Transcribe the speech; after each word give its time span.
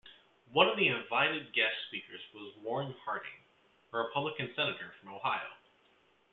One 0.51 0.67
of 0.67 0.79
his 0.79 0.87
invited 0.87 1.53
guest 1.53 1.75
speakers 1.87 2.21
was 2.33 2.55
Warren 2.63 2.95
Harding, 3.05 3.45
a 3.93 3.99
Republican 3.99 4.51
Senator 4.55 4.95
from 4.99 5.13
Ohio. 5.13 5.51